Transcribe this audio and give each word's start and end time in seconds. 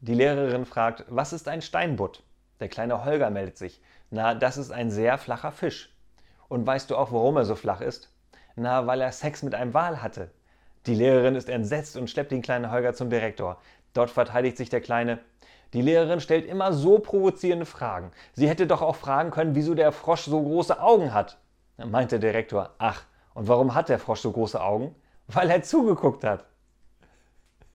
Die 0.00 0.14
Lehrerin 0.14 0.66
fragt, 0.66 1.06
was 1.08 1.32
ist 1.32 1.48
ein 1.48 1.62
Steinbutt? 1.62 2.22
Der 2.60 2.68
kleine 2.68 3.04
Holger 3.06 3.30
meldet 3.30 3.56
sich. 3.56 3.80
Na, 4.10 4.34
das 4.34 4.58
ist 4.58 4.70
ein 4.70 4.90
sehr 4.90 5.16
flacher 5.16 5.52
Fisch. 5.52 5.96
Und 6.48 6.66
weißt 6.66 6.90
du 6.90 6.96
auch, 6.96 7.12
warum 7.12 7.36
er 7.38 7.46
so 7.46 7.54
flach 7.54 7.80
ist? 7.80 8.12
Na, 8.56 8.86
weil 8.86 9.00
er 9.00 9.10
Sex 9.10 9.42
mit 9.42 9.54
einem 9.54 9.72
Wal 9.72 10.02
hatte. 10.02 10.30
Die 10.84 10.94
Lehrerin 10.94 11.34
ist 11.34 11.48
entsetzt 11.48 11.96
und 11.96 12.10
schleppt 12.10 12.30
den 12.30 12.42
kleinen 12.42 12.70
Holger 12.70 12.92
zum 12.92 13.08
Direktor. 13.08 13.58
Dort 13.94 14.10
verteidigt 14.10 14.58
sich 14.58 14.68
der 14.68 14.82
Kleine. 14.82 15.18
Die 15.72 15.82
Lehrerin 15.82 16.20
stellt 16.20 16.46
immer 16.46 16.74
so 16.74 16.98
provozierende 16.98 17.66
Fragen. 17.66 18.12
Sie 18.34 18.48
hätte 18.48 18.66
doch 18.66 18.82
auch 18.82 18.96
fragen 18.96 19.30
können, 19.30 19.54
wieso 19.54 19.74
der 19.74 19.92
Frosch 19.92 20.24
so 20.24 20.42
große 20.42 20.78
Augen 20.78 21.14
hat. 21.14 21.38
Meint 21.78 22.12
der 22.12 22.18
Direktor, 22.18 22.70
ach, 22.78 23.02
und 23.32 23.48
warum 23.48 23.74
hat 23.74 23.88
der 23.88 23.98
Frosch 23.98 24.20
so 24.20 24.30
große 24.30 24.62
Augen? 24.62 24.94
Weil 25.26 25.50
er 25.50 25.62
zugeguckt 25.62 26.22
hat. 26.22 26.44